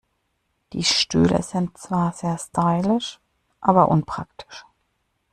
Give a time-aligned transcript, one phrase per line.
[0.73, 3.19] Die Stühle sind zwar sehr stylisch,
[3.59, 4.65] aber unpraktisch.